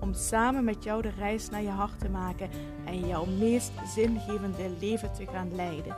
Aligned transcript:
Om 0.00 0.14
samen 0.14 0.64
met 0.64 0.84
jou 0.84 1.02
de 1.02 1.10
reis 1.10 1.48
naar 1.48 1.62
je 1.62 1.68
hart 1.68 1.98
te 1.98 2.08
maken 2.08 2.50
en 2.86 3.06
jouw 3.06 3.24
meest 3.24 3.72
zingevende 3.94 4.76
leven 4.80 5.12
te 5.12 5.26
gaan 5.26 5.54
leiden. 5.54 5.96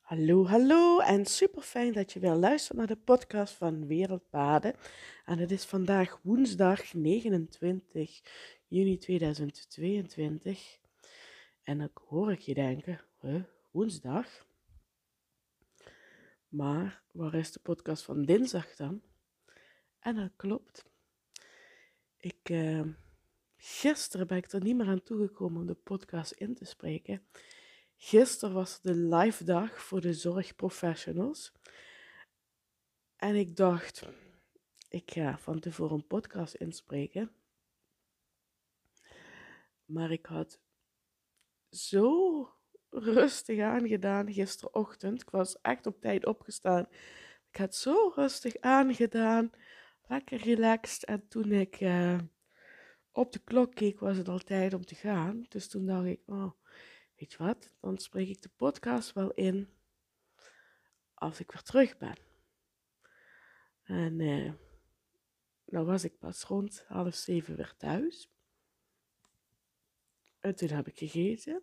Hallo, 0.00 0.46
hallo 0.46 0.98
en 0.98 1.26
super 1.26 1.62
fijn 1.62 1.92
dat 1.92 2.12
je 2.12 2.20
weer 2.20 2.34
luistert 2.34 2.78
naar 2.78 2.86
de 2.86 2.96
podcast 2.96 3.54
van 3.54 3.86
Wereldpaden. 3.86 4.74
En 5.24 5.38
het 5.38 5.50
is 5.50 5.64
vandaag 5.64 6.18
woensdag 6.22 6.94
29 6.94 8.20
juni 8.66 8.98
2022. 8.98 10.78
En 11.62 11.78
dan 11.78 11.90
hoor 12.08 12.32
ik 12.32 12.40
je 12.40 12.54
denken, 12.54 13.00
huh, 13.20 13.42
woensdag? 13.70 14.48
Maar 16.50 17.02
waar 17.12 17.34
is 17.34 17.52
de 17.52 17.60
podcast 17.60 18.02
van 18.02 18.24
dinsdag 18.24 18.74
dan? 18.74 19.02
En 19.98 20.16
dat 20.16 20.30
klopt. 20.36 20.84
Ik, 22.16 22.48
uh, 22.48 22.86
gisteren 23.56 24.26
ben 24.26 24.36
ik 24.36 24.52
er 24.52 24.62
niet 24.62 24.76
meer 24.76 24.86
aan 24.86 25.02
toegekomen 25.02 25.60
om 25.60 25.66
de 25.66 25.74
podcast 25.74 26.32
in 26.32 26.54
te 26.54 26.64
spreken. 26.64 27.26
Gisteren 27.96 28.54
was 28.54 28.80
de 28.80 28.94
live 28.94 29.44
dag 29.44 29.82
voor 29.82 30.00
de 30.00 30.14
zorgprofessionals. 30.14 31.52
En 33.16 33.34
ik 33.34 33.56
dacht, 33.56 34.08
ik 34.88 35.10
ga 35.10 35.38
van 35.38 35.60
tevoren 35.60 35.94
een 35.94 36.06
podcast 36.06 36.54
inspreken. 36.54 37.32
Maar 39.84 40.10
ik 40.10 40.26
had 40.26 40.60
zo 41.70 42.59
rustig 42.90 43.60
aangedaan 43.60 44.32
gisterochtend. 44.32 45.22
Ik 45.22 45.30
was 45.30 45.60
echt 45.60 45.86
op 45.86 46.00
tijd 46.00 46.26
opgestaan. 46.26 46.86
Ik 47.50 47.56
had 47.56 47.74
zo 47.74 48.12
rustig 48.14 48.56
aangedaan, 48.60 49.50
lekker 50.08 50.40
relaxed. 50.40 51.04
En 51.04 51.28
toen 51.28 51.52
ik 51.52 51.80
uh, 51.80 52.18
op 53.12 53.32
de 53.32 53.38
klok 53.38 53.74
keek, 53.74 54.00
was 54.00 54.16
het 54.16 54.28
al 54.28 54.38
tijd 54.38 54.74
om 54.74 54.84
te 54.84 54.94
gaan. 54.94 55.44
Dus 55.48 55.68
toen 55.68 55.86
dacht 55.86 56.06
ik, 56.06 56.20
oh, 56.26 56.50
weet 57.16 57.32
je 57.32 57.38
wat, 57.38 57.72
dan 57.80 57.98
spreek 57.98 58.28
ik 58.28 58.42
de 58.42 58.50
podcast 58.56 59.12
wel 59.12 59.30
in 59.30 59.68
als 61.14 61.40
ik 61.40 61.52
weer 61.52 61.62
terug 61.62 61.98
ben. 61.98 62.16
En 63.82 64.18
uh, 64.18 64.52
nou 65.64 65.86
was 65.86 66.04
ik 66.04 66.18
pas 66.18 66.42
rond 66.42 66.84
half 66.88 67.14
zeven 67.14 67.56
weer 67.56 67.74
thuis. 67.76 68.30
En 70.40 70.54
toen 70.54 70.68
heb 70.68 70.86
ik 70.86 70.98
gegeten. 70.98 71.62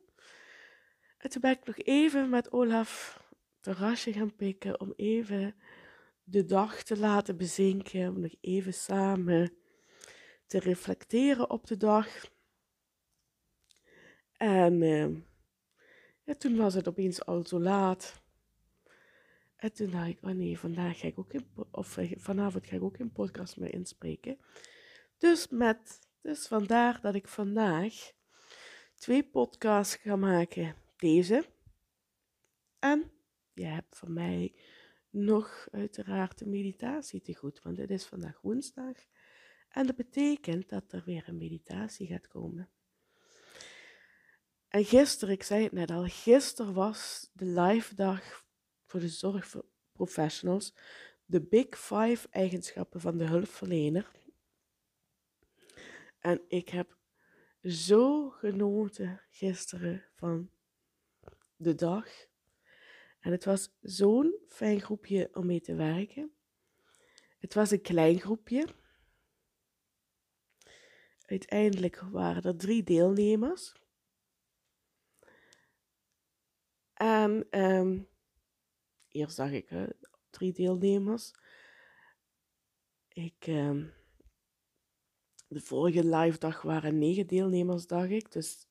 En 1.17 1.29
toen 1.29 1.41
ben 1.41 1.51
ik 1.51 1.65
nog 1.65 1.77
even 1.77 2.29
met 2.29 2.51
Olaf 2.51 3.21
terrasje 3.59 4.13
gaan 4.13 4.35
pikken 4.35 4.79
om 4.79 4.93
even 4.95 5.55
de 6.23 6.45
dag 6.45 6.83
te 6.83 6.97
laten 6.97 7.37
bezinken, 7.37 8.09
om 8.09 8.19
nog 8.19 8.33
even 8.41 8.73
samen 8.73 9.53
te 10.45 10.59
reflecteren 10.59 11.49
op 11.49 11.67
de 11.67 11.77
dag. 11.77 12.07
En 14.37 14.79
ja, 16.23 16.33
toen 16.37 16.55
was 16.55 16.73
het 16.73 16.87
opeens 16.87 17.25
al 17.25 17.45
zo 17.45 17.59
laat. 17.59 18.21
En 19.55 19.73
toen 19.73 19.91
dacht 19.91 20.07
ik, 20.07 20.17
oh 20.21 20.31
nee, 20.31 20.59
vandaag 20.59 20.99
ga 20.99 21.07
ik 21.07 21.19
ook 21.19 21.33
in, 21.33 21.47
of 21.71 21.97
eh, 21.97 22.11
vanavond 22.17 22.67
ga 22.67 22.75
ik 22.75 22.83
ook 22.83 22.97
in 22.97 23.11
podcast 23.11 23.57
mee 23.57 23.69
inspreken. 23.69 24.37
Dus, 25.17 25.47
met, 25.47 25.99
dus 26.21 26.47
vandaar 26.47 27.01
dat 27.01 27.15
ik 27.15 27.27
vandaag 27.27 28.11
twee 28.95 29.23
podcasts 29.23 29.95
ga 29.95 30.15
maken. 30.15 30.75
Deze. 30.97 31.45
En 32.79 33.11
je 33.53 33.65
hebt 33.65 33.97
van 33.97 34.13
mij 34.13 34.55
nog 35.09 35.67
uiteraard 35.71 36.37
de 36.37 36.47
meditatie 36.47 37.21
te 37.21 37.35
goed, 37.35 37.61
want 37.61 37.77
het 37.77 37.89
is 37.89 38.05
vandaag 38.05 38.41
woensdag. 38.41 38.95
En 39.69 39.85
dat 39.85 39.95
betekent 39.95 40.69
dat 40.69 40.91
er 40.91 41.03
weer 41.05 41.23
een 41.27 41.37
meditatie 41.37 42.07
gaat 42.07 42.27
komen. 42.27 42.69
En 44.67 44.85
gisteren, 44.85 45.33
ik 45.33 45.43
zei 45.43 45.63
het 45.63 45.71
net 45.71 45.91
al, 45.91 46.05
gisteren 46.07 46.73
was 46.73 47.29
de 47.33 47.45
live 47.45 47.95
dag 47.95 48.45
voor 48.85 48.99
de 48.99 49.09
zorgprofessionals. 49.09 50.73
De 51.25 51.41
Big 51.41 51.79
Five 51.79 52.27
eigenschappen 52.29 53.01
van 53.01 53.17
de 53.17 53.25
hulpverlener. 53.25 54.11
En 56.19 56.41
ik 56.47 56.69
heb 56.69 56.97
zo 57.61 58.29
genoten 58.29 59.21
gisteren 59.29 60.05
van 60.15 60.51
de 61.57 61.75
dag. 61.75 62.07
En 63.19 63.31
het 63.31 63.45
was 63.45 63.77
zo'n 63.81 64.39
fijn 64.47 64.81
groepje 64.81 65.29
om 65.33 65.45
mee 65.45 65.61
te 65.61 65.75
werken. 65.75 66.31
Het 67.39 67.53
was 67.53 67.71
een 67.71 67.81
klein 67.81 68.19
groepje. 68.19 68.67
Uiteindelijk 71.21 71.99
waren 71.99 72.43
er 72.43 72.57
drie 72.57 72.83
deelnemers. 72.83 73.73
En 76.93 77.59
um, 77.59 78.09
eerst 79.07 79.35
zag 79.35 79.51
ik 79.51 79.69
drie 80.29 80.53
deelnemers. 80.53 81.31
Ik, 83.07 83.47
um, 83.47 83.93
de 85.47 85.61
vorige 85.61 86.05
live 86.05 86.37
dag 86.37 86.61
waren 86.61 86.97
negen 86.97 87.27
deelnemers, 87.27 87.87
dacht 87.87 88.09
ik. 88.09 88.31
Dus 88.31 88.66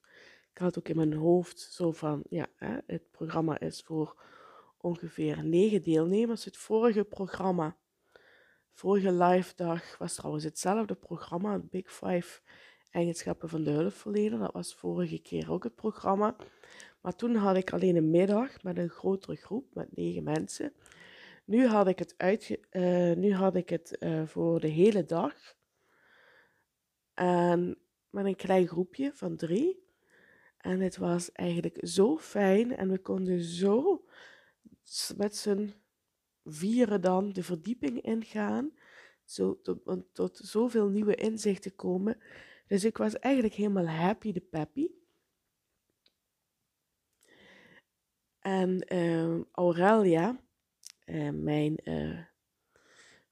ik 0.56 0.62
had 0.62 0.78
ook 0.78 0.89
in 0.89 0.97
mijn 0.97 1.12
hoofd 1.12 1.61
zo 1.61 1.93
van, 1.93 2.22
ja, 2.28 2.47
hè, 2.56 2.78
het 2.87 3.11
programma 3.11 3.59
is 3.59 3.83
voor 3.83 4.22
ongeveer 4.77 5.44
negen 5.44 5.83
deelnemers. 5.83 6.44
Het 6.44 6.56
vorige 6.56 7.05
programma, 7.05 7.77
vorige 8.72 9.12
live 9.12 9.53
dag, 9.56 9.99
was 9.99 10.15
trouwens 10.15 10.44
hetzelfde 10.44 10.94
programma, 10.94 11.59
Big 11.59 11.93
Five 11.93 12.41
eigenschappen 12.91 13.49
van 13.49 13.65
de 13.65 13.71
hulpverlener. 13.71 14.39
Dat 14.39 14.53
was 14.53 14.75
vorige 14.75 15.19
keer 15.19 15.50
ook 15.50 15.65
het 15.65 15.75
programma. 15.75 16.37
Maar 17.00 17.17
toen 17.17 17.34
had 17.34 17.56
ik 17.56 17.73
alleen 17.73 17.97
een 17.97 18.11
middag 18.11 18.62
met 18.62 18.78
een 18.78 18.91
grotere 18.91 19.37
groep, 19.37 19.75
met 19.75 19.97
negen 19.97 20.23
mensen. 20.23 20.73
Nu 21.44 21.67
had 21.67 21.87
ik 21.87 21.99
het, 21.99 22.15
uitge 22.17 22.61
uh, 22.71 23.17
nu 23.17 23.34
had 23.34 23.56
ik 23.56 23.69
het 23.69 23.97
uh, 24.00 24.27
voor 24.27 24.61
de 24.61 24.69
hele 24.69 25.05
dag. 25.05 25.34
En 27.15 27.78
met 28.11 28.25
een 28.25 28.37
klein 28.37 28.67
groepje 28.67 29.11
van 29.15 29.37
drie. 29.37 29.85
En 30.66 30.81
het 30.81 30.97
was 30.97 31.32
eigenlijk 31.32 31.78
zo 31.81 32.19
fijn 32.19 32.77
en 32.77 32.91
we 32.91 32.99
konden 32.99 33.43
zo 33.43 34.04
met 35.16 35.37
z'n 35.37 35.75
vieren 36.44 37.00
dan 37.00 37.32
de 37.32 37.43
verdieping 37.43 38.00
ingaan. 38.00 38.72
Zo, 39.25 39.60
tot, 40.12 40.37
zoveel 40.37 40.88
nieuwe 40.88 41.15
inzichten 41.15 41.75
komen. 41.75 42.19
Dus 42.66 42.84
ik 42.84 42.97
was 42.97 43.19
eigenlijk 43.19 43.55
helemaal 43.55 43.87
happy 43.87 44.32
de 44.32 44.41
peppy. 44.41 44.91
En 48.38 48.94
uh, 48.94 49.41
Aurelia, 49.53 50.41
uh, 51.05 51.31
mijn 51.31 51.78
uh, 51.84 52.25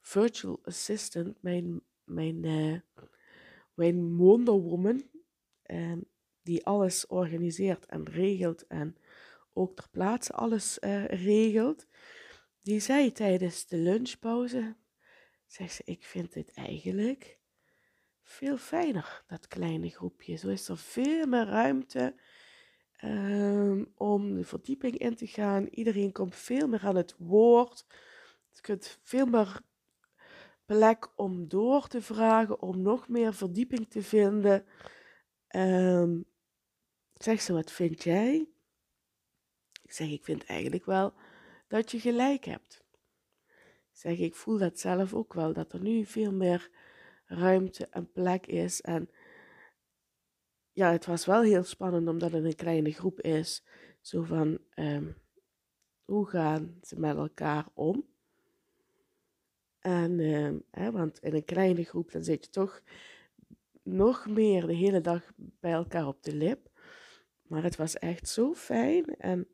virtual 0.00 0.60
assistant, 0.64 1.42
mijn, 1.42 1.80
mijn, 2.04 2.40
mijn 3.74 4.16
Wonder 4.16 4.54
Woman, 4.54 5.10
ehm, 5.62 6.00
die 6.44 6.66
alles 6.66 7.06
organiseert 7.06 7.86
en 7.86 8.08
regelt 8.08 8.66
en 8.66 8.96
ook 9.52 9.76
ter 9.76 9.88
plaatse 9.90 10.32
alles 10.32 10.78
regelt, 11.06 11.86
die 12.62 12.80
zei 12.80 13.12
tijdens 13.12 13.66
de 13.66 13.76
lunchpauze, 13.76 14.76
zegt 15.46 15.74
ze, 15.74 15.82
ik 15.84 16.04
vind 16.04 16.32
dit 16.32 16.52
eigenlijk 16.52 17.38
veel 18.22 18.56
fijner, 18.56 19.24
dat 19.26 19.48
kleine 19.48 19.90
groepje. 19.90 20.36
Zo 20.36 20.48
is 20.48 20.68
er 20.68 20.78
veel 20.78 21.26
meer 21.26 21.46
ruimte 21.46 22.14
um, 23.04 23.92
om 23.96 24.34
de 24.34 24.44
verdieping 24.44 24.98
in 24.98 25.14
te 25.14 25.26
gaan. 25.26 25.66
Iedereen 25.66 26.12
komt 26.12 26.36
veel 26.36 26.68
meer 26.68 26.82
aan 26.82 26.96
het 26.96 27.14
woord. 27.18 27.86
Je 28.50 28.60
kunt 28.60 28.98
veel 29.02 29.26
meer 29.26 29.60
plek 30.64 31.12
om 31.16 31.48
door 31.48 31.86
te 31.86 32.02
vragen, 32.02 32.62
om 32.62 32.82
nog 32.82 33.08
meer 33.08 33.34
verdieping 33.34 33.90
te 33.90 34.02
vinden. 34.02 34.66
Um, 35.56 36.24
zeg 37.22 37.40
ze, 37.40 37.52
wat 37.52 37.72
vind 37.72 38.02
jij? 38.02 38.48
Ik 39.82 39.92
zeg, 39.92 40.08
ik 40.08 40.24
vind 40.24 40.44
eigenlijk 40.44 40.84
wel 40.84 41.14
dat 41.68 41.90
je 41.90 42.00
gelijk 42.00 42.44
hebt. 42.44 42.84
Ik 43.92 44.00
zeg, 44.00 44.18
ik 44.18 44.34
voel 44.34 44.58
dat 44.58 44.80
zelf 44.80 45.14
ook 45.14 45.34
wel, 45.34 45.52
dat 45.52 45.72
er 45.72 45.80
nu 45.80 46.04
veel 46.04 46.32
meer 46.32 46.70
ruimte 47.24 47.86
en 47.90 48.12
plek 48.12 48.46
is. 48.46 48.80
En 48.80 49.10
ja, 50.72 50.92
het 50.92 51.06
was 51.06 51.26
wel 51.26 51.42
heel 51.42 51.62
spannend 51.62 52.08
omdat 52.08 52.32
het 52.32 52.44
een 52.44 52.54
kleine 52.54 52.92
groep 52.92 53.20
is. 53.20 53.64
Zo 54.00 54.22
van, 54.22 54.58
ehm, 54.70 55.12
hoe 56.04 56.26
gaan 56.26 56.78
ze 56.82 57.00
met 57.00 57.16
elkaar 57.16 57.66
om? 57.74 58.06
En, 59.78 60.20
ehm, 60.20 60.58
hè, 60.70 60.90
want 60.90 61.18
in 61.18 61.34
een 61.34 61.44
kleine 61.44 61.84
groep 61.84 62.12
dan 62.12 62.24
zit 62.24 62.44
je 62.44 62.50
toch 62.50 62.82
nog 63.82 64.26
meer 64.26 64.66
de 64.66 64.74
hele 64.74 65.00
dag 65.00 65.32
bij 65.36 65.72
elkaar 65.72 66.06
op 66.06 66.22
de 66.22 66.34
lip. 66.34 66.70
Maar 67.54 67.62
het 67.62 67.76
was 67.76 67.94
echt 67.94 68.28
zo 68.28 68.54
fijn. 68.54 69.04
En 69.04 69.48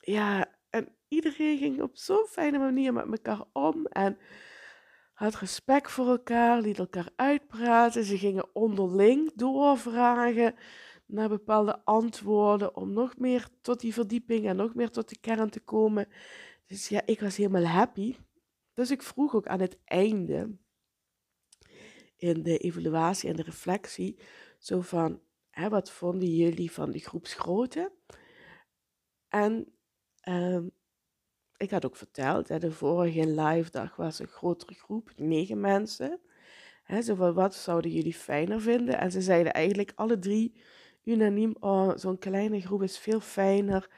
ja, 0.00 0.58
en 0.70 0.96
iedereen 1.08 1.58
ging 1.58 1.82
op 1.82 1.96
zo'n 1.96 2.26
fijne 2.28 2.58
manier 2.58 2.92
met 2.92 3.06
elkaar 3.10 3.44
om. 3.52 3.86
En 3.86 4.18
had 5.12 5.34
respect 5.34 5.90
voor 5.90 6.08
elkaar, 6.08 6.60
liet 6.60 6.78
elkaar 6.78 7.10
uitpraten. 7.16 8.04
Ze 8.04 8.18
gingen 8.18 8.54
onderling 8.54 9.32
doorvragen 9.34 10.54
naar 11.06 11.28
bepaalde 11.28 11.84
antwoorden 11.84 12.76
om 12.76 12.92
nog 12.92 13.18
meer 13.18 13.48
tot 13.60 13.80
die 13.80 13.92
verdieping 13.92 14.46
en 14.46 14.56
nog 14.56 14.74
meer 14.74 14.90
tot 14.90 15.08
de 15.08 15.18
kern 15.20 15.50
te 15.50 15.60
komen. 15.60 16.08
Dus 16.66 16.88
ja, 16.88 17.02
ik 17.06 17.20
was 17.20 17.36
helemaal 17.36 17.64
happy. 17.64 18.16
Dus 18.74 18.90
ik 18.90 19.02
vroeg 19.02 19.34
ook 19.34 19.46
aan 19.46 19.60
het 19.60 19.78
einde 19.84 20.56
in 22.16 22.42
de 22.42 22.58
evaluatie 22.58 23.28
en 23.28 23.36
de 23.36 23.42
reflectie 23.42 24.18
zo 24.58 24.80
van, 24.80 25.20
hè, 25.58 25.68
wat 25.68 25.90
vonden 25.90 26.28
jullie 26.28 26.72
van 26.72 26.90
de 26.90 26.98
groepsgrootte? 26.98 27.92
En 29.28 29.72
um, 30.28 30.70
ik 31.56 31.70
had 31.70 31.84
ook 31.84 31.96
verteld, 31.96 32.48
hè, 32.48 32.58
de 32.58 32.72
vorige 32.72 33.26
live 33.28 33.70
dag 33.70 33.96
was 33.96 34.18
een 34.18 34.28
grotere 34.28 34.74
groep, 34.74 35.12
negen 35.16 35.60
mensen. 35.60 36.20
Hè, 36.82 37.02
zo 37.02 37.32
wat 37.32 37.54
zouden 37.54 37.90
jullie 37.90 38.14
fijner 38.14 38.60
vinden? 38.60 38.98
En 38.98 39.10
ze 39.10 39.20
zeiden 39.20 39.52
eigenlijk 39.52 39.92
alle 39.94 40.18
drie 40.18 40.60
unaniem, 41.04 41.56
oh, 41.60 41.92
zo'n 41.94 42.18
kleine 42.18 42.60
groep 42.60 42.82
is 42.82 42.98
veel 42.98 43.20
fijner. 43.20 43.90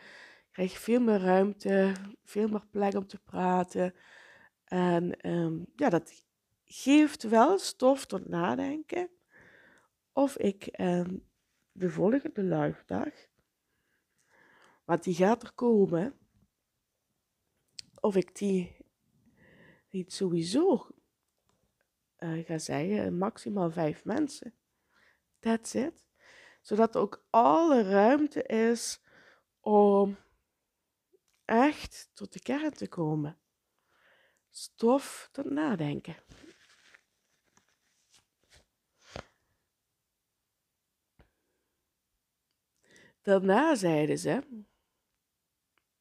Krijg 0.50 0.78
veel 0.78 1.00
meer 1.00 1.20
ruimte, 1.20 1.92
veel 2.24 2.48
meer 2.48 2.66
plek 2.70 2.94
om 2.94 3.06
te 3.06 3.18
praten. 3.18 3.94
En 4.64 5.30
um, 5.30 5.66
ja, 5.76 5.88
dat 5.88 6.24
geeft 6.64 7.22
wel 7.22 7.58
stof 7.58 8.06
tot 8.06 8.28
nadenken. 8.28 9.10
Of 10.12 10.36
ik 10.38 10.80
um, 10.80 11.29
de 11.80 11.90
volgende 11.90 12.48
dag, 12.86 13.26
want 14.84 15.04
die 15.04 15.14
gaat 15.14 15.42
er 15.42 15.52
komen, 15.52 16.18
of 17.94 18.16
ik 18.16 18.36
die 18.36 18.76
niet 19.90 20.12
sowieso 20.12 20.88
uh, 22.18 22.44
ga 22.44 22.58
zeggen, 22.58 23.18
maximaal 23.18 23.70
vijf 23.70 24.04
mensen. 24.04 24.54
That's 25.38 25.74
it. 25.74 26.04
Zodat 26.60 26.96
ook 26.96 27.26
alle 27.30 27.82
ruimte 27.82 28.42
is 28.42 29.00
om 29.60 30.16
echt 31.44 32.10
tot 32.12 32.32
de 32.32 32.40
kern 32.40 32.72
te 32.72 32.88
komen. 32.88 33.38
Stof 34.50 35.28
tot 35.32 35.50
nadenken. 35.50 36.16
Daarna 43.30 43.74
zeiden 43.74 44.18
ze, 44.18 44.42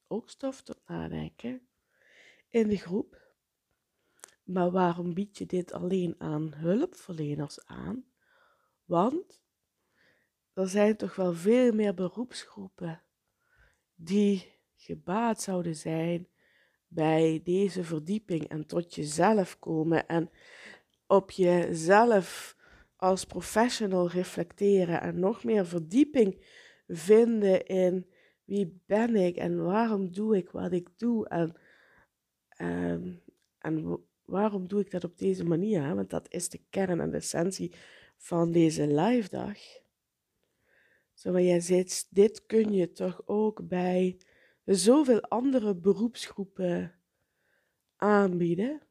ook 0.07 0.29
stof 0.29 0.61
tot 0.61 0.79
nadenken, 0.87 1.67
in 2.47 2.67
de 2.67 2.77
groep. 2.77 3.21
Maar 4.43 4.71
waarom 4.71 5.13
bied 5.13 5.37
je 5.37 5.45
dit 5.45 5.71
alleen 5.71 6.15
aan 6.17 6.53
hulpverleners 6.53 7.65
aan? 7.65 8.05
Want 8.85 9.41
er 10.53 10.67
zijn 10.67 10.95
toch 10.95 11.15
wel 11.15 11.33
veel 11.33 11.73
meer 11.73 11.93
beroepsgroepen 11.93 13.01
die 13.95 14.53
gebaat 14.75 15.41
zouden 15.41 15.75
zijn 15.75 16.27
bij 16.87 17.41
deze 17.43 17.83
verdieping 17.83 18.47
en 18.47 18.65
tot 18.65 18.95
jezelf 18.95 19.59
komen 19.59 20.07
en 20.07 20.29
op 21.07 21.31
jezelf 21.31 22.57
als 22.95 23.25
professional 23.25 24.09
reflecteren 24.09 25.01
en 25.01 25.19
nog 25.19 25.43
meer 25.43 25.65
verdieping 25.65 26.43
vinden 26.89 27.65
in 27.65 28.09
wie 28.43 28.81
ben 28.85 29.15
ik 29.15 29.35
en 29.35 29.63
waarom 29.63 30.11
doe 30.11 30.37
ik 30.37 30.49
wat 30.49 30.71
ik 30.71 30.89
doe 30.97 31.27
en 31.27 31.55
Ehm, 32.59 33.15
en 33.59 34.05
waarom 34.25 34.67
doe 34.67 34.81
ik 34.81 34.91
dat 34.91 35.03
op 35.03 35.17
deze 35.17 35.43
manier? 35.43 35.95
Want 35.95 36.09
dat 36.09 36.31
is 36.33 36.49
de 36.49 36.61
kern 36.69 36.99
en 36.99 37.09
de 37.11 37.17
essentie 37.17 37.73
van 38.17 38.51
deze 38.51 38.87
live 38.87 39.29
dag. 39.29 39.57
Zo 41.13 41.31
waar 41.31 41.41
jij 41.41 41.59
zit, 41.59 42.07
dit 42.09 42.45
kun 42.45 42.73
je 42.73 42.91
toch 42.91 43.21
ook 43.25 43.67
bij 43.67 44.21
zoveel 44.65 45.21
andere 45.21 45.75
beroepsgroepen 45.75 46.95
aanbieden. 47.95 48.81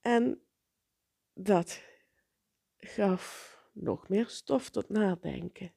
En 0.00 0.43
dat 1.34 1.82
gaf 2.78 3.58
nog 3.72 4.08
meer 4.08 4.28
stof 4.28 4.70
tot 4.70 4.88
nadenken. 4.88 5.72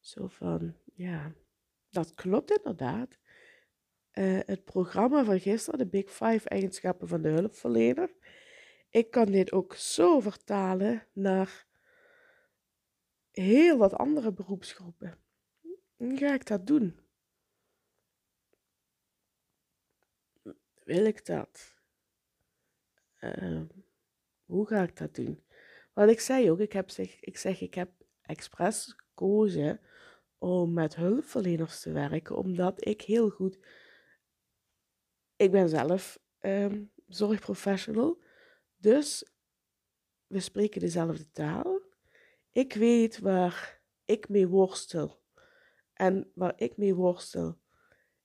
Zo 0.00 0.26
van, 0.26 0.76
ja, 0.94 1.32
dat 1.90 2.14
klopt 2.14 2.56
inderdaad. 2.56 3.18
Uh, 4.12 4.40
het 4.44 4.64
programma 4.64 5.24
van 5.24 5.40
gisteren, 5.40 5.78
de 5.78 5.86
Big 5.86 6.10
Five 6.10 6.48
eigenschappen 6.48 7.08
van 7.08 7.22
de 7.22 7.28
hulpverlener. 7.28 8.14
Ik 8.90 9.10
kan 9.10 9.26
dit 9.26 9.52
ook 9.52 9.74
zo 9.74 10.20
vertalen 10.20 11.06
naar 11.12 11.66
heel 13.30 13.78
wat 13.78 13.94
andere 13.94 14.32
beroepsgroepen. 14.32 15.18
Ga 15.98 16.34
ik 16.34 16.46
dat 16.46 16.66
doen? 16.66 17.00
Wil 20.84 21.04
ik 21.04 21.26
dat? 21.26 21.74
Uh, 23.20 23.62
hoe 24.54 24.66
ga 24.66 24.82
ik 24.82 24.96
dat 24.96 25.14
doen? 25.14 25.44
Want 25.92 26.10
ik 26.10 26.20
zei 26.20 26.50
ook, 26.50 26.58
ik, 26.58 26.72
heb 26.72 26.90
zeg, 26.90 27.20
ik 27.20 27.36
zeg, 27.38 27.60
ik 27.60 27.74
heb 27.74 27.90
expres 28.22 28.94
gekozen 28.96 29.80
om 30.38 30.72
met 30.72 30.96
hulpverleners 30.96 31.80
te 31.80 31.92
werken, 31.92 32.36
omdat 32.36 32.86
ik 32.86 33.02
heel 33.02 33.30
goed. 33.30 33.58
Ik 35.36 35.50
ben 35.50 35.68
zelf 35.68 36.18
um, 36.40 36.90
zorgprofessional, 37.08 38.22
dus 38.76 39.24
we 40.26 40.40
spreken 40.40 40.80
dezelfde 40.80 41.30
taal. 41.30 41.80
Ik 42.52 42.72
weet 42.74 43.18
waar 43.18 43.80
ik 44.04 44.28
mee 44.28 44.48
worstel. 44.48 45.22
En 45.92 46.30
waar 46.34 46.52
ik 46.56 46.76
mee 46.76 46.94
worstel 46.94 47.58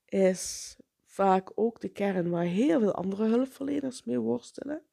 is 0.05 0.75
vaak 1.05 1.51
ook 1.55 1.79
de 1.81 1.89
kern 1.89 2.29
waar 2.29 2.43
heel 2.43 2.79
veel 2.79 2.93
andere 2.93 3.27
hulpverleners 3.27 4.03
mee 4.03 4.19
worstelen. 4.19 4.83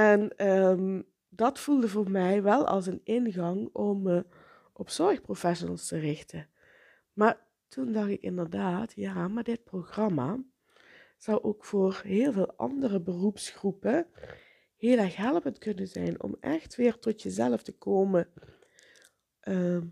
En 0.00 0.50
um, 0.50 1.04
dat 1.28 1.58
voelde 1.58 1.88
voor 1.88 2.10
mij 2.10 2.42
wel 2.42 2.66
als 2.66 2.86
een 2.86 3.00
ingang 3.04 3.68
om 3.72 4.02
me 4.02 4.26
op 4.72 4.90
zorgprofessionals 4.90 5.86
te 5.86 5.98
richten. 5.98 6.48
Maar 7.12 7.46
toen 7.68 7.92
dacht 7.92 8.08
ik 8.08 8.20
inderdaad, 8.20 8.92
ja, 8.94 9.28
maar 9.28 9.42
dit 9.42 9.64
programma 9.64 10.42
zou 11.16 11.42
ook 11.42 11.64
voor 11.64 12.00
heel 12.04 12.32
veel 12.32 12.52
andere 12.56 13.00
beroepsgroepen 13.00 14.06
heel 14.76 14.98
erg 14.98 15.16
helpend 15.16 15.58
kunnen 15.58 15.88
zijn 15.88 16.22
om 16.22 16.36
echt 16.40 16.76
weer 16.76 16.98
tot 16.98 17.22
jezelf 17.22 17.62
te 17.62 17.72
komen. 17.78 18.28
Ehm, 19.40 19.86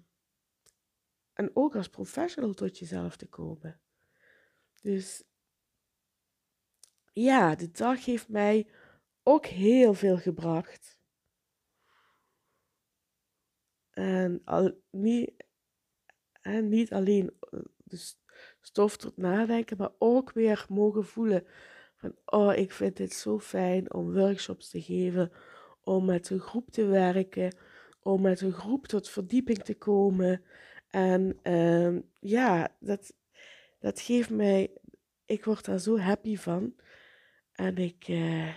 en 1.32 1.50
ook 1.54 1.76
als 1.76 1.88
professional 1.88 2.54
tot 2.54 2.78
jezelf 2.78 3.16
te 3.16 3.26
komen. 3.26 3.80
Dus 4.80 5.22
ja, 7.12 7.54
de 7.54 7.70
dag 7.70 8.04
heeft 8.04 8.28
mij 8.28 8.68
ook 9.28 9.46
heel 9.46 9.94
veel 9.94 10.16
gebracht. 10.16 10.98
En 13.90 14.40
al, 14.44 14.80
niet, 14.90 15.44
en 16.40 16.68
niet 16.68 16.92
alleen 16.92 17.32
eh, 17.40 17.60
de 17.76 18.14
stof 18.60 18.96
tot 18.96 19.16
nadenken, 19.16 19.76
maar 19.76 19.92
ook 19.98 20.32
weer 20.32 20.66
mogen 20.68 21.04
voelen 21.04 21.46
van, 21.96 22.14
oh, 22.24 22.56
ik 22.56 22.72
vind 22.72 22.96
dit 22.96 23.12
zo 23.12 23.38
fijn 23.38 23.94
om 23.94 24.12
workshops 24.12 24.70
te 24.70 24.82
geven, 24.82 25.32
om 25.80 26.04
met 26.04 26.30
een 26.30 26.40
groep 26.40 26.70
te 26.70 26.84
werken, 26.84 27.56
om 28.00 28.22
met 28.22 28.40
een 28.40 28.52
groep 28.52 28.86
tot 28.86 29.08
verdieping 29.08 29.58
te 29.58 29.74
komen. 29.74 30.44
En 30.88 31.38
uh, 31.42 32.00
ja, 32.20 32.76
dat, 32.80 33.14
dat 33.78 34.00
geeft 34.00 34.30
mij, 34.30 34.76
ik 35.24 35.44
word 35.44 35.64
daar 35.64 35.78
zo 35.78 35.98
happy 35.98 36.36
van. 36.36 36.74
En 37.52 37.76
ik 37.76 38.08
uh, 38.08 38.54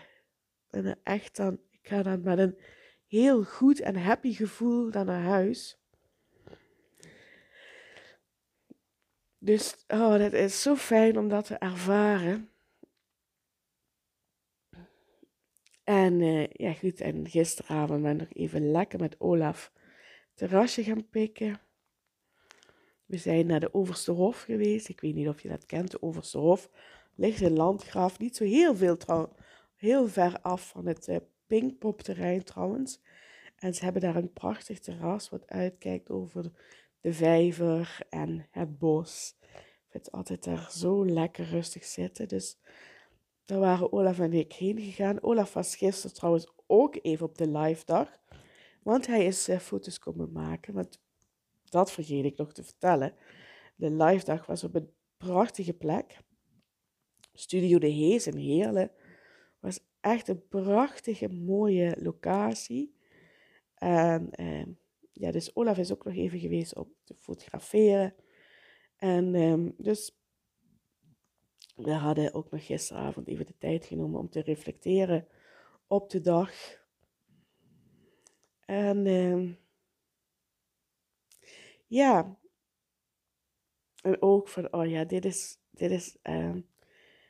ben 0.72 1.00
echt 1.04 1.36
dan, 1.36 1.60
ik 1.70 1.88
ga 1.88 2.04
dan 2.04 2.22
met 2.22 2.38
een 2.40 2.58
heel 3.08 3.44
goed 3.44 3.80
en 3.80 3.96
happy 3.96 4.34
gevoel 4.34 4.92
dan 4.92 5.06
naar 5.06 5.24
huis. 5.24 5.80
Dus 9.38 9.84
oh, 9.88 10.18
dat 10.18 10.34
is 10.34 10.62
zo 10.62 10.76
fijn 10.76 11.18
om 11.18 11.30
dat 11.30 11.46
te 11.46 11.56
ervaren. 11.56 12.50
En 15.84 16.22
uh, 16.22 16.48
ja, 16.48 16.74
goed. 16.74 17.02
En 17.02 17.30
gisteravond 17.30 18.02
ben 18.02 18.12
ik 18.12 18.20
nog 18.20 18.34
even 18.34 18.72
lekker 18.72 19.00
met 19.00 19.20
Olaf 19.20 19.72
terrasje 20.34 20.84
gaan 20.84 21.10
pikken. 21.10 21.62
We 23.06 23.18
zijn 23.18 23.46
naar 23.46 23.60
de 23.60 23.74
Overste 23.74 24.12
Hof 24.12 24.42
geweest. 24.42 24.90
Ik 24.90 25.02
weet 25.02 25.16
niet 25.16 25.28
of 25.28 25.42
je 25.42 25.50
dat 25.50 25.66
kent. 25.66 25.92
De 25.92 26.02
Overste 26.02 26.38
Hof 26.38 26.70
ligt 27.16 27.42
in 27.42 27.54
Landgraaf. 27.54 28.20
Niet 28.20 28.36
zo 28.36 28.44
heel 28.44 28.76
veel 28.76 28.98
trouw, 28.98 29.36
heel 29.82 30.08
ver 30.08 30.42
af 30.42 30.68
van 30.68 30.86
het 30.86 31.08
uh, 31.08 31.18
Pinkpopterrein 31.48 32.44
trouwens. 32.44 33.02
En 33.56 33.74
ze 33.74 33.84
hebben 33.84 34.02
daar 34.02 34.16
een 34.16 34.34
prachtig 34.34 34.80
terras 34.80 35.30
wat 35.30 35.48
uitkijkt 35.48 36.10
over 36.10 36.52
de 37.02 37.14
vijver 37.14 38.00
en 38.10 38.48
het 38.52 38.78
bos. 38.78 39.36
Ik 39.42 39.88
vind 39.90 40.12
altijd 40.12 40.44
daar 40.44 40.72
zo 40.72 41.06
lekker 41.06 41.46
rustig 41.46 41.86
zitten. 41.86 42.28
Dus 42.28 42.58
daar 43.46 43.60
waren 43.60 43.94
Olaf 43.94 44.20
en 44.20 44.34
ik 44.34 44.54
heen 44.54 44.80
gegaan. 44.80 45.24
Olaf 45.24 45.54
was 45.54 45.76
gisteren 45.76 46.16
trouwens 46.16 46.52
ook 46.68 46.98
even 47.02 47.26
op 47.26 47.38
de 47.38 47.48
live 47.48 47.86
dag. 47.86 48.20
Want 48.84 49.08
hij 49.08 49.26
is 49.26 49.50
uh, 49.50 49.58
foto's 49.58 50.00
komen 50.00 50.32
maken. 50.32 50.74
Want 50.74 51.02
dat 51.64 51.92
vergeet 51.92 52.26
ik 52.26 52.38
nog 52.38 52.54
te 52.54 52.64
vertellen. 52.64 53.14
De 53.76 53.92
live 53.92 54.26
dag 54.26 54.46
was 54.46 54.64
op 54.64 54.76
een 54.76 54.94
prachtige 55.18 55.74
plek. 55.74 56.18
Studio 57.34 57.80
De 57.80 57.88
Hees 57.88 58.28
in 58.28 58.38
Heerlen. 58.38 58.92
Was 59.62 59.80
echt 60.00 60.28
een 60.28 60.48
prachtige, 60.48 61.28
mooie 61.30 61.98
locatie. 62.00 62.96
En 63.74 64.30
uh, 64.42 64.66
ja, 65.12 65.32
dus 65.32 65.56
Olaf 65.56 65.78
is 65.78 65.92
ook 65.92 66.06
nog 66.06 66.16
even 66.16 66.40
geweest 66.40 66.76
om 66.76 66.94
te 67.04 67.16
fotograferen. 67.18 68.16
En 68.96 69.36
um, 69.36 69.74
dus 69.78 70.20
we 71.76 71.92
hadden 71.92 72.34
ook 72.34 72.52
nog 72.52 72.66
gisteravond 72.66 73.28
even 73.28 73.46
de 73.46 73.58
tijd 73.58 73.86
genomen 73.86 74.20
om 74.20 74.30
te 74.30 74.42
reflecteren 74.42 75.28
op 75.88 76.10
de 76.10 76.22
dag. 76.22 76.54
En 78.66 79.06
uh, 79.06 79.54
ja, 81.88 82.40
en 84.02 84.22
ook 84.22 84.48
van, 84.48 84.74
oh 84.74 84.90
ja, 84.90 85.04
dit 85.04 85.26
is, 85.26 85.58
dit 85.72 85.92
is, 85.92 86.18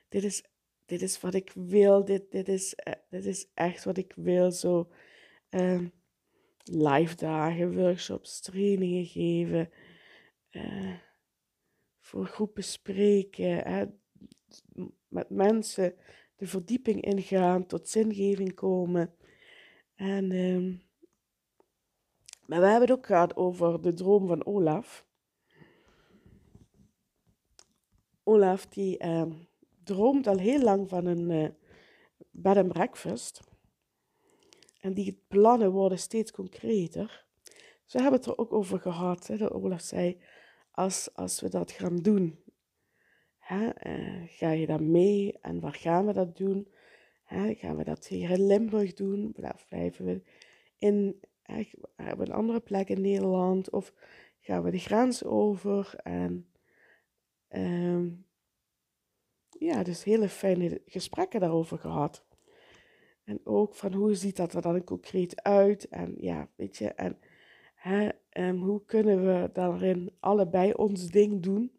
dit 0.10 0.24
is, 0.24 0.51
dit 0.92 1.02
is 1.02 1.22
wat 1.22 1.34
ik 1.34 1.52
wil, 1.56 2.06
dit, 2.06 2.32
dit, 2.32 2.48
is, 2.48 2.76
uh, 2.88 2.94
dit 3.10 3.26
is 3.26 3.48
echt 3.54 3.84
wat 3.84 3.98
ik 3.98 4.14
wil, 4.16 4.52
zo 4.52 4.92
uh, 5.50 5.82
live 6.64 7.16
dagen, 7.16 7.76
workshops, 7.76 8.42
trainingen 8.42 9.06
geven, 9.06 9.70
uh, 10.52 10.94
voor 12.00 12.26
groepen 12.26 12.64
spreken, 12.64 14.00
met 15.08 15.30
mensen 15.30 15.96
de 16.36 16.48
verdieping 16.48 17.02
ingaan, 17.02 17.66
tot 17.66 17.90
zingeving 17.90 18.54
komen. 18.54 19.16
En, 19.96 20.32
uh, 20.32 20.78
maar 22.46 22.60
we 22.60 22.66
hebben 22.68 22.90
het 22.90 22.98
ook 22.98 23.06
gehad 23.06 23.36
over 23.36 23.82
de 23.82 23.94
droom 23.94 24.28
van 24.28 24.46
Olaf. 24.46 25.06
Olaf 28.24 28.68
die 28.68 29.04
uh, 29.04 29.26
droomt 29.84 30.28
al 30.28 30.38
heel 30.38 30.62
lang 30.62 30.90
van 30.90 31.06
een 31.06 31.30
uh, 31.30 31.48
bed 32.32 32.58
and 32.58 32.68
breakfast. 32.74 33.42
En 34.80 34.94
die 34.94 35.24
plannen 35.28 35.72
worden 35.72 36.00
steeds 36.00 36.32
concreter. 36.32 37.26
Ze 37.86 38.02
hebben 38.02 38.20
het 38.20 38.30
er 38.30 38.38
ook 38.38 38.54
over 38.54 38.80
gehad. 38.80 39.28
Hè, 39.28 39.38
dat 39.38 39.52
Olaf 39.52 39.82
zei, 39.82 40.22
als, 40.72 41.14
als 41.14 41.42
we 41.42 41.50
dat 41.50 41.72
gaan 41.72 41.98
doen, 41.98 42.40
hè, 43.38 43.70
uh, 43.88 44.24
ga 44.28 44.52
je 44.52 44.66
dan 44.66 44.92
mee? 44.92 45.38
En 45.42 45.60
waar 45.60 45.76
gaan 45.76 46.06
we 46.06 46.14
dat 46.14 46.38
doen? 46.38 46.68
Hè, 47.24 47.54
gaan 47.54 47.78
we 47.78 47.84
dat 47.84 48.08
hier 48.08 48.30
in 48.30 48.46
Limburg 48.46 48.94
doen? 48.94 49.32
Blijven 49.68 50.06
we 50.06 50.22
in 50.78 51.20
hè, 51.42 51.64
een 51.96 52.32
andere 52.32 52.60
plek 52.60 52.90
in 52.90 53.02
Nederland? 53.02 53.70
Of 53.70 53.94
gaan 54.40 54.64
we 54.64 54.72
de 54.72 54.80
grens 54.80 55.24
over? 55.24 55.96
En 56.04 56.52
um, 57.50 58.26
ja, 59.62 59.84
dus 59.84 60.04
hele 60.04 60.30
fijne 60.30 60.82
gesprekken 60.86 61.40
daarover 61.40 61.78
gehad. 61.78 62.26
En 63.24 63.42
ook 63.44 63.76
van 63.76 63.94
hoe 63.94 64.16
ziet 64.16 64.36
dat 64.36 64.54
er 64.54 64.62
dan 64.62 64.84
concreet 64.84 65.44
uit? 65.44 65.88
En 65.90 66.16
ja, 66.18 66.50
weet 66.56 66.78
je, 66.78 66.90
en 66.90 67.20
hè, 67.76 68.10
um, 68.34 68.62
hoe 68.62 68.86
kunnen 68.86 69.26
we 69.26 69.50
daarin 69.54 70.16
allebei 70.20 70.74
ons 70.74 71.08
ding 71.08 71.44
doen? 71.44 71.72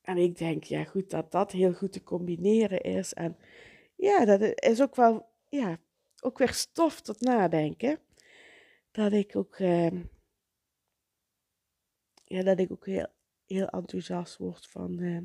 En 0.00 0.16
ik 0.16 0.38
denk, 0.38 0.64
ja 0.64 0.84
goed, 0.84 1.10
dat 1.10 1.32
dat 1.32 1.52
heel 1.52 1.72
goed 1.72 1.92
te 1.92 2.02
combineren 2.02 2.80
is. 2.80 3.12
En 3.12 3.36
ja, 3.96 4.24
dat 4.24 4.62
is 4.62 4.82
ook 4.82 4.96
wel, 4.96 5.28
ja, 5.48 5.78
ook 6.20 6.38
weer 6.38 6.52
stof 6.52 7.00
tot 7.00 7.20
nadenken. 7.20 7.98
Dat 8.90 9.12
ik 9.12 9.36
ook, 9.36 9.58
uh, 9.58 10.04
ja, 12.24 12.42
dat 12.42 12.58
ik 12.58 12.72
ook 12.72 12.86
heel, 12.86 13.06
heel 13.54 13.68
enthousiast 13.68 14.36
word 14.36 14.66
van 14.66 14.98
uh, 14.98 15.20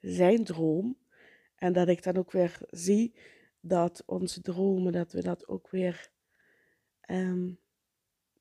zijn 0.00 0.44
droom. 0.44 0.96
En 1.56 1.72
dat 1.72 1.88
ik 1.88 2.02
dan 2.02 2.16
ook 2.16 2.32
weer 2.32 2.58
zie 2.70 3.14
dat 3.60 4.02
onze 4.06 4.40
dromen, 4.40 4.92
dat 4.92 5.12
we 5.12 5.22
dat 5.22 5.48
ook 5.48 5.70
weer 5.70 6.10
um, 7.10 7.58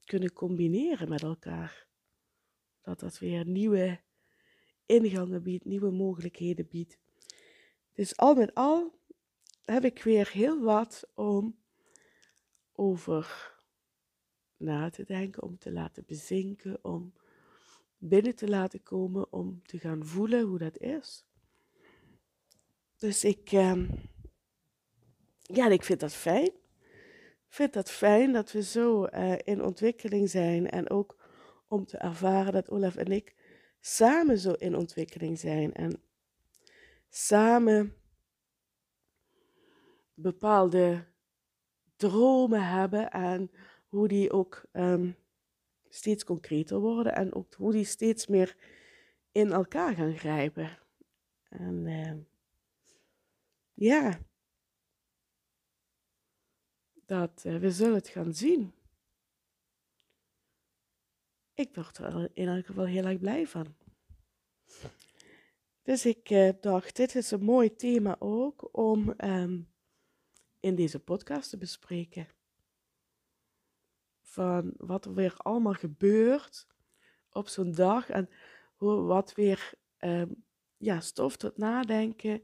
kunnen 0.03 0.33
combineren 0.33 1.09
met 1.09 1.23
elkaar. 1.23 1.87
Dat 2.81 2.99
dat 2.99 3.19
weer 3.19 3.45
nieuwe 3.45 3.99
ingangen 4.85 5.43
biedt, 5.43 5.65
nieuwe 5.65 5.91
mogelijkheden 5.91 6.67
biedt. 6.67 6.97
Dus 7.93 8.17
al 8.17 8.35
met 8.35 8.53
al 8.53 8.99
heb 9.65 9.85
ik 9.85 10.03
weer 10.03 10.29
heel 10.31 10.61
wat 10.61 11.09
om 11.13 11.57
over 12.71 13.53
na 14.57 14.89
te 14.89 15.03
denken, 15.03 15.43
om 15.43 15.57
te 15.57 15.71
laten 15.71 16.03
bezinken, 16.07 16.83
om 16.83 17.13
binnen 18.07 18.35
te 18.35 18.47
laten 18.47 18.83
komen, 18.83 19.33
om 19.33 19.61
te 19.63 19.79
gaan 19.79 20.05
voelen 20.05 20.41
hoe 20.41 20.57
dat 20.57 20.77
is. 20.77 21.25
Dus 22.97 23.23
ik, 23.23 23.51
uh, 23.51 23.89
ja, 25.41 25.67
ik 25.67 25.83
vind 25.83 25.99
dat 25.99 26.13
fijn. 26.13 26.51
Ik 27.47 27.61
vind 27.61 27.73
dat 27.73 27.91
fijn 27.91 28.31
dat 28.31 28.51
we 28.51 28.63
zo 28.63 29.05
uh, 29.05 29.35
in 29.43 29.63
ontwikkeling 29.63 30.29
zijn 30.29 30.69
en 30.69 30.89
ook 30.89 31.17
om 31.67 31.85
te 31.85 31.97
ervaren 31.97 32.53
dat 32.53 32.69
Olaf 32.69 32.95
en 32.95 33.11
ik 33.11 33.35
samen 33.79 34.37
zo 34.37 34.51
in 34.51 34.75
ontwikkeling 34.75 35.39
zijn 35.39 35.73
en 35.73 36.01
samen 37.09 37.95
bepaalde 40.13 41.05
dromen 41.95 42.67
hebben 42.67 43.11
en 43.11 43.51
hoe 43.87 44.07
die 44.07 44.31
ook 44.31 44.63
um, 44.71 45.15
steeds 45.95 46.23
concreter 46.23 46.79
worden 46.79 47.15
en 47.15 47.33
ook 47.33 47.53
hoe 47.53 47.71
die 47.71 47.85
steeds 47.85 48.27
meer 48.27 48.55
in 49.31 49.51
elkaar 49.51 49.95
gaan 49.95 50.17
grijpen. 50.17 50.77
En 51.49 51.85
uh, 51.85 52.13
ja, 53.73 54.19
dat 57.05 57.43
uh, 57.45 57.57
we 57.57 57.71
zullen 57.71 57.95
het 57.95 58.07
gaan 58.07 58.33
zien 58.33 58.73
ik 61.55 61.75
word 61.75 61.97
er 61.97 62.29
in 62.33 62.47
elk 62.47 62.65
geval 62.65 62.85
heel 62.85 63.05
erg 63.05 63.19
blij 63.19 63.47
van. 63.47 63.75
Dus 65.83 66.05
ik 66.05 66.29
uh, 66.29 66.49
dacht, 66.61 66.95
dit 66.95 67.15
is 67.15 67.31
een 67.31 67.43
mooi 67.43 67.75
thema 67.75 68.15
ook 68.19 68.77
om 68.77 69.13
um, 69.17 69.67
in 70.59 70.75
deze 70.75 70.99
podcast 70.99 71.49
te 71.49 71.57
bespreken. 71.57 72.27
Van 74.27 74.73
wat 74.77 75.05
er 75.05 75.13
weer 75.13 75.33
allemaal 75.37 75.73
gebeurt 75.73 76.67
op 77.29 77.47
zo'n 77.47 77.71
dag 77.71 78.09
en 78.09 78.29
hoe, 78.75 79.01
wat 79.01 79.33
weer 79.33 79.73
um, 79.99 80.43
ja, 80.77 80.99
stof 80.99 81.37
tot 81.37 81.57
nadenken 81.57 82.41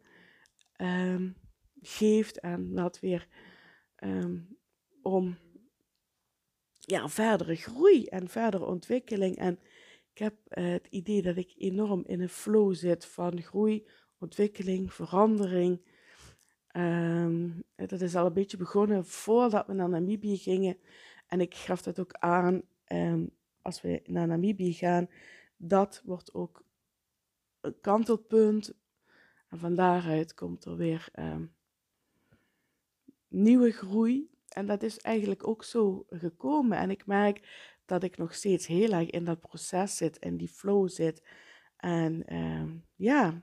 um, 0.78 1.36
geeft 1.82 2.40
en 2.40 2.74
wat 2.74 3.00
weer 3.00 3.28
om 5.02 5.38
ja, 6.80 7.10
verdere 7.10 7.56
groei 7.56 8.06
en 8.06 8.28
verdere 8.28 8.66
ontwikkeling. 8.66 9.38
En 9.38 9.60
ik 10.14 10.18
heb 10.18 10.36
uh, 10.50 10.72
het 10.72 10.88
idee 10.90 11.22
dat 11.22 11.38
ik 11.38 11.54
enorm 11.58 12.04
in 12.06 12.22
een 12.22 12.30
flow 12.30 12.76
zit 12.76 13.06
van 13.06 13.42
groei, 13.42 13.88
ontwikkeling, 14.20 14.94
verandering. 14.94 15.82
Dat 17.76 18.02
is 18.02 18.16
al 18.16 18.26
een 18.26 18.34
beetje 18.34 18.58
begonnen 18.58 19.06
voordat 19.06 19.68
we 19.68 19.74
naar 19.74 19.90
Namibië 19.90 20.38
gingen. 20.38 20.78
En 21.32 21.42
ik 21.42 21.56
gaf 21.56 21.82
dat 21.82 22.00
ook 22.00 22.14
aan, 22.14 22.62
um, 22.88 23.32
als 23.62 23.82
we 23.82 24.02
naar 24.06 24.28
Namibië 24.28 24.74
gaan, 24.74 25.10
dat 25.58 26.02
wordt 26.06 26.34
ook 26.34 26.64
een 27.62 27.80
kantelpunt. 27.82 28.74
En 29.50 29.60
van 29.60 29.76
daaruit 29.76 30.34
komt 30.34 30.66
er 30.66 30.76
weer 30.76 31.10
um, 31.20 31.54
nieuwe 33.28 33.72
groei. 33.72 34.30
En 34.48 34.66
dat 34.66 34.84
is 34.84 34.98
eigenlijk 34.98 35.48
ook 35.48 35.64
zo 35.64 36.06
gekomen. 36.10 36.78
En 36.78 36.90
ik 36.90 37.06
merk 37.06 37.70
dat 37.86 38.04
ik 38.04 38.18
nog 38.18 38.34
steeds 38.34 38.68
heel 38.68 38.92
erg 38.92 39.10
in 39.10 39.26
dat 39.26 39.40
proces 39.40 39.98
zit 39.98 40.20
en 40.20 40.38
die 40.38 40.50
flow 40.50 40.90
zit. 40.90 41.28
En 41.78 42.26
ehm, 42.26 42.78
ja, 42.96 43.42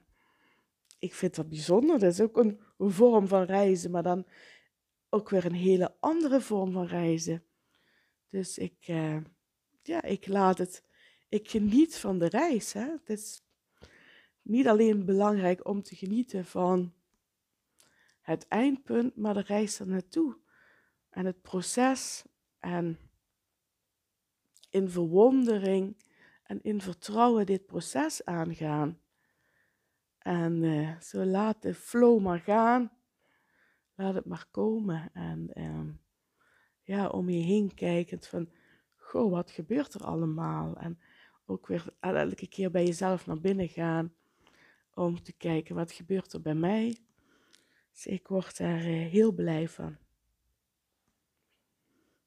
ik 0.99 1.14
vind 1.14 1.35
dat 1.35 1.49
bijzonder. 1.49 1.99
Dat 1.99 2.12
is 2.12 2.21
ook 2.21 2.37
een 2.37 2.61
vorm 2.78 3.26
van 3.26 3.42
reizen, 3.42 3.90
maar 3.90 4.02
dan 4.02 4.26
ook 5.09 5.28
weer 5.28 5.45
een 5.45 5.52
hele 5.52 5.95
andere 6.00 6.40
vorm 6.40 6.73
van 6.73 6.87
reizen. 6.87 7.42
Dus 8.29 8.59
ik, 8.59 8.89
uh, 8.89 9.17
ja, 9.83 10.03
ik 10.03 10.27
laat 10.27 10.59
het, 10.59 10.85
ik 11.29 11.51
geniet 11.51 11.97
van 11.97 12.19
de 12.19 12.29
reis. 12.29 12.73
Hè. 12.73 12.91
Het 12.91 13.09
is 13.09 13.43
niet 14.43 14.69
alleen 14.69 15.05
belangrijk 15.05 15.67
om 15.67 15.83
te 15.83 15.97
genieten 15.97 16.45
van 16.45 16.93
het 18.21 18.49
eindpunt, 18.49 19.17
maar 19.17 19.35
de 19.35 19.41
reis 19.41 19.81
er 19.81 19.87
naartoe. 19.87 20.39
En 21.11 21.27
het 21.27 21.43
proces 21.43 22.25
en 22.59 22.99
in 24.71 24.89
verwondering 24.89 25.97
en 26.43 26.63
in 26.63 26.81
vertrouwen 26.81 27.47
dit 27.47 27.67
proces 27.67 28.25
aangaan. 28.25 29.01
En 30.19 30.63
uh, 30.63 31.01
zo 31.01 31.25
laat 31.25 31.63
de 31.63 31.75
flow 31.75 32.21
maar 32.21 32.41
gaan. 32.41 32.93
Laat 33.95 34.15
het 34.15 34.25
maar 34.25 34.47
komen. 34.51 35.11
En 35.13 35.51
uh, 35.55 35.95
ja, 36.88 37.09
om 37.09 37.28
je 37.28 37.42
heen 37.42 37.75
kijkend 37.75 38.26
van, 38.26 38.49
goh, 38.97 39.30
wat 39.30 39.50
gebeurt 39.50 39.95
er 39.95 40.04
allemaal? 40.04 40.76
En 40.76 40.99
ook 41.47 41.66
weer 41.66 41.85
elke 42.00 42.49
keer 42.49 42.71
bij 42.71 42.85
jezelf 42.85 43.26
naar 43.26 43.40
binnen 43.40 43.68
gaan. 43.68 44.14
Om 44.95 45.23
te 45.23 45.33
kijken, 45.33 45.75
wat 45.75 45.92
gebeurt 45.92 46.33
er 46.33 46.40
bij 46.40 46.54
mij? 46.54 46.97
Dus 47.92 48.07
ik 48.07 48.28
word 48.28 48.57
daar 48.57 48.87
uh, 48.87 49.11
heel 49.11 49.33
blij 49.33 49.68
van. 49.68 49.97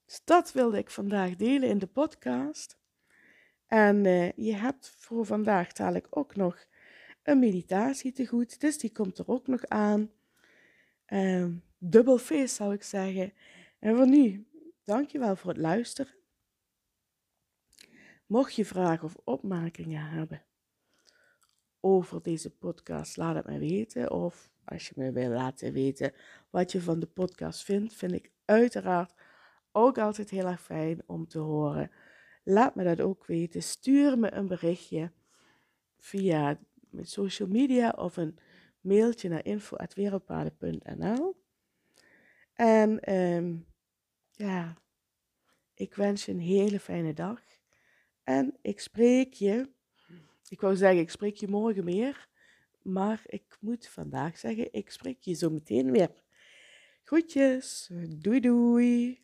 Dus 0.05 0.21
dat 0.23 0.51
wilde 0.51 0.77
ik 0.77 0.89
vandaag 0.89 1.35
delen 1.35 1.69
in 1.69 1.79
de 1.79 1.87
podcast. 1.87 2.77
En 3.67 4.05
uh, 4.05 4.31
je 4.31 4.55
hebt 4.55 4.89
voor 4.97 5.25
vandaag 5.25 5.73
dadelijk 5.73 6.07
ook 6.09 6.35
nog 6.35 6.65
een 7.23 7.39
meditatie 7.39 8.11
te 8.11 8.27
goed. 8.27 8.59
Dus 8.59 8.77
die 8.77 8.91
komt 8.91 9.17
er 9.17 9.27
ook 9.27 9.47
nog 9.47 9.65
aan. 9.65 10.11
Uh, 11.07 11.45
dubbel 11.77 12.17
feest 12.17 12.55
zou 12.55 12.73
ik 12.73 12.83
zeggen. 12.83 13.33
En 13.79 13.95
voor 13.95 14.07
nu, 14.07 14.45
dankjewel 14.83 15.35
voor 15.35 15.49
het 15.49 15.59
luisteren. 15.59 16.13
Mocht 18.25 18.55
je 18.55 18.65
vragen 18.65 19.03
of 19.03 19.15
opmerkingen 19.23 20.05
hebben 20.05 20.43
over 21.79 22.21
deze 22.21 22.49
podcast, 22.49 23.17
laat 23.17 23.35
het 23.35 23.45
me 23.45 23.59
weten. 23.59 24.11
Of 24.11 24.49
als 24.65 24.87
je 24.87 24.93
me 24.95 25.11
wil 25.11 25.29
laten 25.29 25.73
weten 25.73 26.13
wat 26.49 26.71
je 26.71 26.81
van 26.81 26.99
de 26.99 27.07
podcast 27.07 27.63
vindt, 27.63 27.93
vind 27.93 28.11
ik 28.11 28.31
uiteraard 28.45 29.13
ook 29.71 29.97
altijd 29.97 30.29
heel 30.29 30.47
erg 30.47 30.61
fijn 30.61 31.03
om 31.05 31.27
te 31.27 31.39
horen. 31.39 31.91
Laat 32.43 32.75
me 32.75 32.83
dat 32.83 33.01
ook 33.01 33.25
weten. 33.25 33.63
Stuur 33.63 34.19
me 34.19 34.31
een 34.31 34.47
berichtje 34.47 35.11
via 35.97 36.59
social 37.01 37.47
media 37.47 37.89
of 37.89 38.17
een 38.17 38.37
mailtje 38.81 39.29
naar 39.29 39.45
info.wereldpaden.nl. 39.45 41.35
En 42.53 43.13
um, 43.13 43.65
ja, 44.41 44.77
ik 45.73 45.95
wens 45.95 46.25
je 46.25 46.31
een 46.31 46.39
hele 46.39 46.79
fijne 46.79 47.13
dag. 47.13 47.41
En 48.23 48.57
ik 48.61 48.79
spreek 48.79 49.33
je, 49.33 49.69
ik 50.49 50.61
wou 50.61 50.75
zeggen, 50.75 50.99
ik 50.99 51.09
spreek 51.09 51.35
je 51.35 51.47
morgen 51.47 51.83
meer. 51.83 52.29
Maar 52.81 53.21
ik 53.25 53.57
moet 53.59 53.87
vandaag 53.87 54.37
zeggen, 54.37 54.73
ik 54.73 54.91
spreek 54.91 55.21
je 55.21 55.33
zo 55.33 55.49
meteen 55.49 55.91
weer. 55.91 56.23
Groetjes, 57.03 57.89
doei 58.09 58.39
doei. 58.39 59.21